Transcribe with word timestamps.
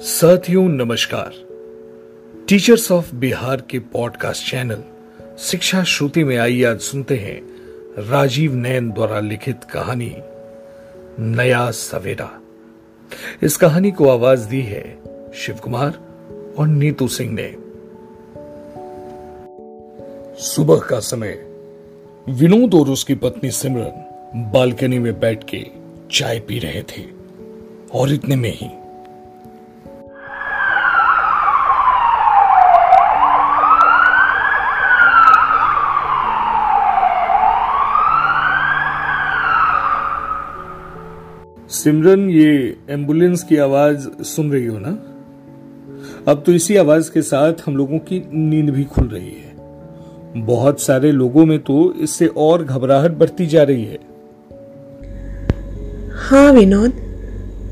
साथियों, 0.00 0.68
नमस्कार। 0.68 1.32
Teachers 2.48 2.92
of 2.92 3.14
Bihar 3.14 3.62
के 3.70 3.78
पॉडकास्ट 3.78 4.50
चैनल 4.50 4.82
शिक्षा 5.38 5.84
श्रुति 5.84 6.24
में 6.24 6.36
आइए 6.36 6.64
आज 6.64 6.80
सुनते 6.80 7.16
हैं 7.16 7.42
राजीव 8.10 8.54
नयन 8.54 8.90
द्वारा 8.90 9.20
लिखित 9.20 9.64
कहानी, 9.64 10.16
नया 11.18 11.70
सवेरा। 11.70 12.42
इस 13.42 13.56
कहानी 13.56 13.90
को 13.90 14.08
आवाज़ 14.08 14.48
दी 14.48 14.60
है 14.60 14.98
शिव 15.34 15.54
कुमार 15.54 16.00
और 16.58 16.66
नीतू 16.68 17.08
सिंह 17.08 17.36
ने। 17.40 17.54
सुबह 20.42 20.78
का 20.78 21.00
समय, 21.00 21.46
विनोद 22.28 22.74
और 22.74 22.88
उसकी 22.88 23.14
पत्नी 23.14 23.50
सिमरन 23.50 24.04
बालकनी 24.54 24.98
में 24.98 25.20
बैठ 25.20 25.44
के 25.44 25.66
चाय 26.12 26.40
पी 26.40 26.58
रहे 26.58 26.82
थे 26.82 27.04
और 27.92 28.12
इतने 28.12 28.36
में 28.36 28.52
ही 28.54 28.70
सिमरन 41.78 42.28
ये 42.30 42.76
एंबुलेंस 42.90 43.42
की 43.42 43.56
आवाज़ 43.56 44.08
सुन 44.24 44.50
रही 44.52 44.66
हो 44.66 44.78
ना? 44.78 44.90
अब 46.28 46.42
तो 46.46 46.52
इसी 46.52 46.76
आवाज़ 46.76 47.10
के 47.10 47.22
साथ 47.22 47.52
हम 47.66 47.76
लोगों 47.76 47.98
की 47.98 48.18
नींद 48.34 48.70
भी 48.70 48.84
खुल 48.84 49.06
रही 49.08 49.30
है। 49.30 50.44
बहुत 50.46 50.80
सारे 50.80 51.12
लोगों 51.12 51.44
में 51.46 51.58
तो 51.58 51.76
इससे 52.00 52.26
और 52.36 52.64
घबराहट 52.64 53.12
बढ़ती 53.12 53.46
जा 53.46 53.62
रही 53.62 53.84
है। 53.84 53.98
हाँ 56.20 56.50
विनोद 56.52 56.92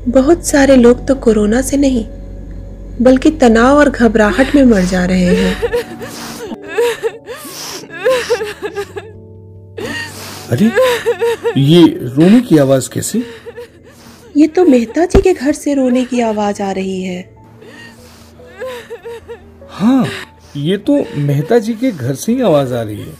बहुत 0.07 0.45
सारे 0.45 0.75
लोग 0.75 1.05
तो 1.07 1.15
कोरोना 1.15 1.61
से 1.61 1.77
नहीं 1.77 2.05
बल्कि 3.01 3.31
तनाव 3.31 3.77
और 3.77 3.89
घबराहट 3.89 4.55
में 4.55 4.63
मर 4.65 4.85
जा 4.85 5.05
रहे 5.05 5.35
हैं। 5.35 5.55
अरे 10.51 10.71
ये 11.61 11.83
रोने 12.15 12.41
की 12.41 12.57
आवाज़ 12.57 12.89
कैसी? 12.89 13.23
ये 14.37 14.47
तो 14.47 14.65
मेहता 14.65 15.05
जी 15.05 15.21
के 15.21 15.33
घर 15.33 15.51
से 15.51 15.73
रोने 15.73 16.05
की 16.05 16.19
आवाज़ 16.21 16.61
आ 16.63 16.71
रही 16.71 17.01
है। 17.03 17.37
हाँ 19.69 20.07
ये 20.55 20.77
तो 20.77 21.03
मेहता 21.17 21.59
जी 21.59 21.73
के 21.73 21.91
घर 21.91 22.15
से 22.15 22.31
ही 22.31 22.41
आवाज़ 22.41 22.73
आ 22.73 22.81
रही 22.81 23.01
है। 23.01 23.13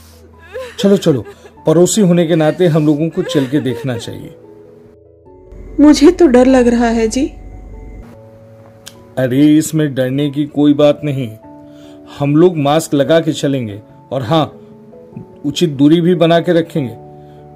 चलो 0.78 0.96
चलो 0.96 1.24
पड़ोसी 1.66 2.00
होने 2.00 2.26
के 2.26 2.34
नाते 2.34 2.66
हम 2.66 2.86
लोगों 2.86 3.08
को 3.08 3.22
चल 3.22 3.46
के 3.46 3.60
देखना 3.60 3.98
चाहिए। 3.98 4.34
मुझे 5.80 6.10
तो 6.10 6.26
डर 6.26 6.46
लग 6.46 6.68
रहा 6.68 6.88
है 6.88 7.08
जी। 7.08 7.26
अरे 9.18 9.46
इसमें 9.56 9.94
डरने 9.94 10.30
की 10.30 10.44
कोई 10.46 10.74
बात 10.74 11.00
नहीं। 11.04 11.28
हम 12.18 12.36
लोग 12.36 12.56
मास्क 12.56 12.94
लगा 12.94 13.20
के 13.20 13.32
चलेंगे 13.32 13.80
और 14.12 14.22
हाँ 14.22 14.44
उचित 15.44 15.70
दूरी 15.70 16.00
भी 16.00 16.14
बना 16.14 16.40
के 16.40 16.52
रखेंगे। 16.52 16.96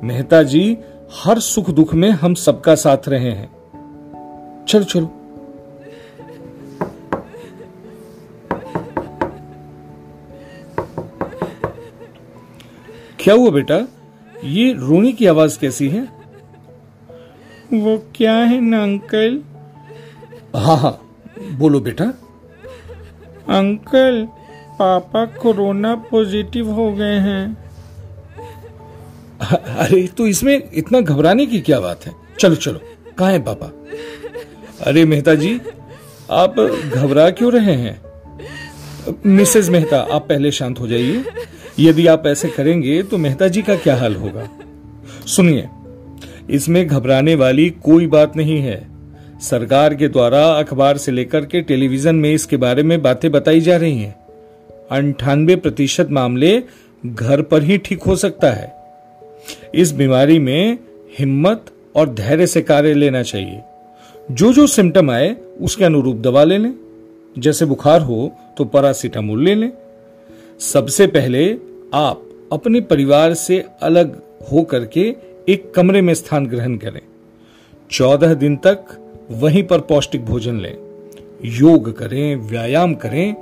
मेहता 0.06 0.42
जी 0.42 0.78
हर 1.14 1.38
सुख 1.38 1.70
दुख 1.70 1.94
में 1.94 2.10
हम 2.10 2.34
सबका 2.34 2.74
साथ 2.74 3.08
रहे 3.08 3.30
हैं। 3.30 3.52
चलो 4.68 4.84
चलो। 4.84 5.06
क्या 13.18 13.34
हुआ 13.34 13.50
बेटा? 13.50 13.88
ये 14.44 14.72
रोने 14.72 15.12
की 15.12 15.26
आवाज़ 15.26 15.58
कैसी 15.58 15.88
है? 15.88 16.02
वो 17.72 18.12
क्या 18.14 18.34
है 18.34 18.60
ना 18.60 18.82
अंकल? 18.82 19.42
हाँ 20.56 20.76
हाँ। 20.76 21.00
बोलो 21.52 21.80
बेटा। 21.80 22.04
अंकल 23.48 24.28
पापा 24.78 25.24
कोरोना 25.24 25.94
पॉजिटिव 25.94 26.70
हो 26.70 26.92
गए 26.92 27.18
हैं। 27.18 27.61
अरे 29.78 30.06
तो 30.06 30.26
इसमें 30.26 30.62
इतना 30.74 31.00
घबराने 31.00 31.46
की 31.46 31.60
क्या 31.60 31.80
बात 31.80 32.06
है? 32.06 32.12
चलो 32.40 32.54
चलो, 32.54 32.80
कहा 33.18 33.28
है 33.28 33.42
पापा? 33.42 33.72
अरे 34.80 35.04
मेहता 35.04 35.34
जी 35.34 35.60
आप 36.30 36.60
घबरा 36.94 37.30
क्यों 37.30 37.52
रहे 37.52 37.74
हैं? 37.74 38.00
मिसेज 39.26 39.68
मेहता, 39.68 39.98
आप 40.00 40.28
पहले 40.28 40.50
शांत 40.52 40.80
हो 40.80 40.88
जाइए। 40.88 41.24
यदि 41.78 42.06
आप 42.06 42.26
ऐसे 42.26 42.48
करेंगे 42.48 43.02
तो 43.02 43.18
मेहता 43.18 43.48
जी 43.48 43.62
का 43.62 43.76
क्या 43.76 43.96
हाल 43.96 44.14
होगा? 44.16 44.48
सुनिए, 45.26 45.68
इसमें 46.50 46.86
घबराने 46.86 47.34
वाली 47.34 47.70
कोई 47.70 48.06
बात 48.06 48.36
नहीं 48.36 48.58
है। 48.58 48.86
सरकार 49.42 49.94
के 49.94 50.08
द्वारा 50.08 50.44
अखबार 50.46 50.96
से 50.96 51.12
लेकर 51.12 51.44
के 51.44 51.60
टेलीविज़न 51.60 52.14
में 52.14 52.32
इसके 52.34 52.56
बारे 52.56 52.82
में 52.82 53.02
बातें 53.02 53.30
बताई 53.32 53.60
जा 53.60 53.76
रही 53.76 53.98
हैं। 53.98 54.14
अंठानवे 54.90 55.56
प्रतिशत 55.56 56.08
मामले 56.10 56.62
घर 57.06 57.42
पर 57.42 57.62
ही 57.62 57.78
ठीक 57.78 58.02
हो 58.02 58.16
सकता 58.16 58.50
है। 58.50 58.81
इस 59.74 59.92
बीमारी 59.92 60.38
में 60.38 60.78
हिम्मत 61.18 61.64
और 61.96 62.14
धैर्य 62.14 62.46
से 62.46 62.62
कार्य 62.62 62.94
लेना 62.94 63.22
चाहिए। 63.22 63.60
जो 64.30 64.52
जो 64.52 64.66
सिम्टम 64.66 65.10
आए, 65.10 65.36
उसके 65.60 65.84
अनुरूप 65.84 66.16
दवा 66.16 66.44
ले 66.44 66.58
लें। 66.58 66.74
जैसे 67.38 67.64
बुखार 67.64 68.00
हो 68.00 68.32
तो 68.58 68.64
पैरासीटामोल 68.64 69.44
ले 69.44 69.54
लें। 69.54 69.72
सबसे 70.58 71.06
पहले 71.06 71.56
आप 71.94 72.28
अपने 72.52 72.80
परिवार 72.80 73.34
से 73.34 73.64
अलग 73.82 74.22
हो 74.52 74.62
करके 74.62 75.14
एक 75.48 75.74
कमरे 75.74 76.00
में 76.00 76.14
स्थान 76.14 76.46
ग्रहण 76.46 76.76
करें। 76.76 77.00
चौदह 77.90 78.34
दिन 78.34 78.56
तक 78.56 78.84
वहीं 79.30 79.62
पर 79.62 79.78
पौष्टिक 79.78 80.24
भोजन 80.24 80.60
लें। 80.60 80.76
योग 81.44 81.98
करें, 81.98 82.36
व्यायाम 82.36 82.94
करें, 82.94 83.34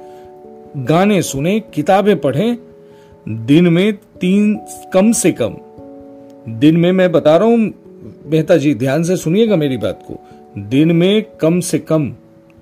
गाने 0.76 1.22
सुने, 1.22 1.60
किताबें 1.60 2.20
पढ़ें। 2.20 2.58
दिन 3.28 3.68
में 3.68 3.92
तीन 3.92 4.60
कम 4.92 5.12
से 5.12 5.32
कम 5.32 5.56
दिन 6.58 6.76
में 6.76 6.92
मैं 6.92 7.12
बता 7.12 7.36
रहा 7.36 7.48
हूँ, 7.48 7.74
मेहता 8.26 8.56
जी, 8.56 8.74
ध्यान 8.74 9.02
से 9.02 9.16
सुनिएगा 9.16 9.56
मेरी 9.56 9.76
बात 9.76 10.02
को। 10.08 10.18
दिन 10.58 10.92
में 10.92 11.24
कम 11.40 11.60
से 11.60 11.78
कम 11.78 12.10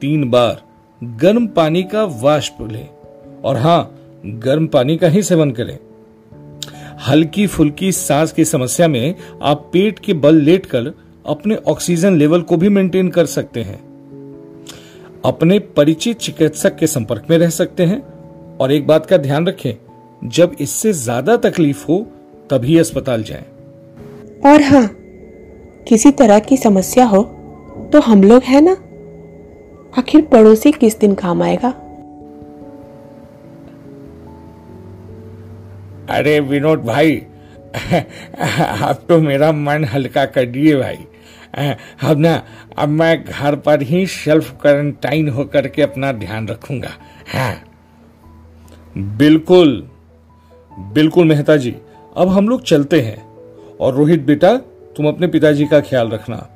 तीन 0.00 0.30
बार 0.30 0.62
गर्म 1.02 1.46
पानी 1.46 1.82
का 1.82 2.04
वाष्प 2.04 2.56
लें। 2.72 2.88
और 3.44 3.56
हाँ, 3.56 3.98
गर्म 4.26 4.66
पानी 4.66 4.96
का 4.96 5.08
ही 5.08 5.22
सेवन 5.22 5.50
करें। 5.50 5.78
हल्की 7.08 7.46
फुल्की 7.46 7.92
सांस 7.92 8.32
की 8.32 8.44
समस्या 8.44 8.88
में 8.88 9.14
आप 9.42 9.70
पेट 9.72 9.98
के 9.98 10.14
बल 10.14 10.34
लेटकर 10.34 10.92
अपने 11.26 11.56
ऑक्सीजन 11.56 12.16
लेवल 12.16 12.42
को 12.42 12.56
भी 12.56 12.68
मेंटेन 12.68 13.08
कर 13.08 13.26
सकते 13.26 13.62
हैं। 13.62 13.78
अपने 15.24 15.58
परिचित 15.58 16.18
चिकित्सक 16.18 16.76
के 16.76 16.86
संपर्क 16.86 17.26
में 17.30 17.38
रह 17.38 17.50
सकते 17.50 17.84
हैं। 17.84 18.00
और 18.56 18.72
एक 18.72 18.86
बात 18.86 19.06
का 19.06 19.16
ध्यान 19.16 19.46
रखें, 19.46 19.74
जब 20.28 20.56
इससे 20.60 20.92
ज़्यादा 20.92 21.36
तकलीफ़ 21.36 21.86
हो, 21.86 22.06
तभी 22.50 22.78
अस्पताल 22.78 23.22
जाएँ। 23.22 23.44
और 24.46 24.62
हाँ 24.62 24.88
किसी 25.88 26.10
तरह 26.10 26.38
की 26.38 26.56
समस्या 26.56 27.04
हो 27.04 27.22
तो 27.92 28.00
हम 28.00 28.22
लोग 28.22 28.42
है 28.42 28.60
ना? 28.60 28.72
आखिर 29.98 30.22
पड़ोसी 30.22 30.72
किस 30.72 30.98
दिन 30.98 31.14
काम 31.14 31.42
आएगा? 31.42 31.68
अरे 36.10 36.40
विनोद 36.40 36.78
भाई 36.78 37.16
अब 38.82 39.04
तो 39.08 39.18
मेरा 39.18 39.52
मन 39.52 39.84
हल्का 39.84 40.24
कर 40.24 40.44
दिए 40.44 40.76
भाई। 40.76 40.96
अब 42.04 42.18
ना, 42.18 42.42
अब 42.78 42.88
मैं 42.88 43.24
घर 43.24 43.56
पर 43.56 43.82
ही 43.82 44.06
सेल्फ 44.06 44.50
क्वारंटाइन 44.62 45.28
होकर 45.28 45.68
के 45.68 45.82
अपना 45.82 46.12
ध्यान 46.12 46.48
रखूँगा। 46.48 46.90
हाँ। 47.34 47.54
बिल्कुल 48.98 49.88
बिल्कुल 50.72 51.24
मेहता 51.28 51.56
जी, 51.56 51.74
अब 52.16 52.28
हम 52.28 52.48
लोग 52.48 52.62
चलते 52.62 53.00
हैं। 53.00 53.27
और 53.80 53.94
रोहित 53.94 54.22
बेटा, 54.22 54.56
तुम 54.96 55.08
अपने 55.08 55.26
पिताजी 55.26 55.66
का 55.66 55.80
ख्याल 55.80 56.08
रखना। 56.08 56.48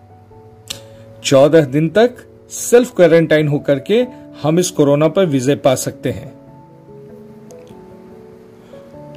चौदह 1.24 1.64
दिन 1.64 1.88
तक 1.88 2.16
सेल्फ 2.50 2.94
क्वारंटाइन 2.96 3.48
होकर 3.48 3.78
के 3.78 4.06
हम 4.42 4.58
इस 4.58 4.70
कोरोना 4.70 5.08
पर 5.08 5.26
विजय 5.26 5.54
पा 5.56 5.74
सकते 5.74 6.10
हैं। 6.10 6.32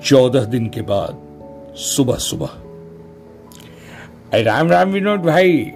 चौदह 0.03 0.43
दिन 0.43 0.67
के 0.69 0.81
बाद, 0.81 1.17
सुबह 1.75 2.15
सुबह। 2.15 2.49
राम 4.35 4.69
राम 4.69 4.89
विनोद 4.89 5.19
भाई। 5.19 5.71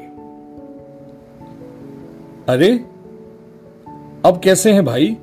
अरे, 2.49 2.71
अब 4.25 4.41
कैसे 4.43 4.71
हैं 4.73 4.85
भाई? 4.85 5.17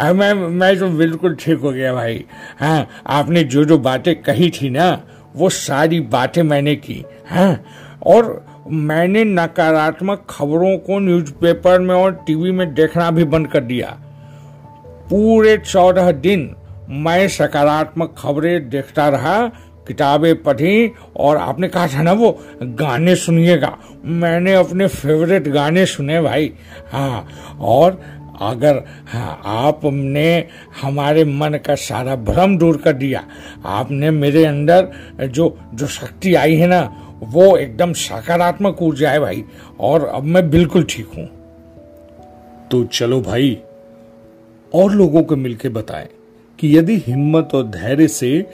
मैं 0.00 0.32
मैं 0.32 0.78
तो 0.78 0.88
बिल्कुल 0.88 1.34
ठीक 1.34 1.58
हो 1.58 1.70
गया 1.70 1.94
भाई। 1.94 2.24
हाँ 2.58 2.88
आपने 3.06 3.44
जो 3.44 3.64
जो 3.64 3.78
बातें 3.78 4.22
कही 4.22 4.50
थी 4.50 4.70
ना 4.70 5.02
वो 5.36 5.48
सारी 5.48 6.00
बातें 6.00 6.42
मैंने 6.42 6.76
की 6.76 7.04
हाँ? 7.30 7.60
और 8.06 8.46
मैंने 8.70 9.24
नकारात्मक 9.24 10.26
खबरों 10.30 10.78
को 10.78 10.98
न्यूज़पेपर 10.98 11.80
में 11.80 11.94
और 11.94 12.12
टीवी 12.26 12.50
में 12.50 12.74
देखना 12.74 13.10
भी 13.10 13.24
बंद 13.24 13.48
कर 13.48 13.60
दिया। 13.60 13.98
पूरे 15.10 15.58
चौदह 15.58 16.12
दिन 16.12 16.54
मैं 16.88 17.28
सकारात्मक 17.28 18.14
खबरें 18.18 18.70
देखता 18.70 19.08
रहा, 19.08 19.48
किताबें 19.88 20.42
पढ़ी, 20.42 20.92
और 21.16 21.36
आपने 21.36 21.68
कहा 21.68 21.86
था 21.86 22.02
ना 22.02 22.12
वो, 22.12 22.38
गाने 22.62 23.16
सुनिएगा। 23.16 23.78
मैंने 24.04 24.54
अपने 24.54 24.86
फेवरेट 24.86 25.48
गाने 25.48 25.86
सुने 25.86 26.20
भाई। 26.20 26.52
हाँ 26.92 27.28
और 27.60 28.00
अगर 28.40 28.82
हाँ 29.08 29.40
आपने 29.46 30.28
हमारे 30.82 31.24
मन 31.24 31.58
का 31.66 31.74
सारा 31.74 32.14
भ्रम 32.16 32.56
दूर 32.58 32.76
कर 32.76 32.92
दिया, 32.92 33.24
आपने 33.66 34.10
मेरे 34.10 34.44
अंदर 34.44 35.26
जो 35.26 35.56
जो 35.74 35.86
शक्ति 35.86 36.34
आई 36.34 36.54
है 36.54 36.66
ना, 36.66 36.80
वो 37.22 37.56
एकदम 37.56 37.92
सकारात्मक 37.92 38.82
ऊर्जा 38.82 39.10
है 39.10 39.20
भाई, 39.20 39.44
और 39.80 40.04
अब 40.04 40.22
मैं 40.24 40.48
बिल्कुल 40.50 40.84
ठीक 40.84 41.06
हूँ। 41.16 41.26
तो 42.70 42.84
चलो 42.84 43.20
भाई, 43.20 43.58
और 44.72 44.92
लोगों 44.92 45.22
को 45.22 45.36
मिलकर 45.36 45.68
बताएँ 45.68 46.08
कि 46.58 46.76
यदि 46.78 46.96
हिम्मत 46.98 47.54
और 47.54 47.66
धैर्य 47.68 48.08
से 48.08 48.46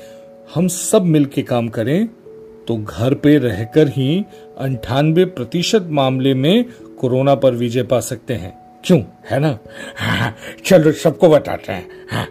हम 0.55 0.69
सब 0.69 1.05
मिलकर 1.05 1.43
काम 1.43 1.69
करें 1.69 2.06
तो 2.69 2.77
घर 2.77 3.15
पे 3.15 3.37
रहकर 3.39 3.89
ही 3.89 4.25
अंठानवे 4.59 5.25
प्रतिशत 5.25 5.87
मामले 5.91 6.35
में 6.35 6.65
कोरोना 7.00 7.35
पर 7.35 7.55
विजय 7.55 7.82
पा 7.82 8.00
सकते 8.00 8.35
हैं। 8.35 8.53
क्यों 8.87 9.00
है 9.31 9.38
ना? 9.41 9.59
हाँ, 9.97 10.37
चलो 10.65 10.93
सबको 10.93 11.29
बताते 11.29 11.73
हैं 11.73 12.06
हाँ। 12.11 12.27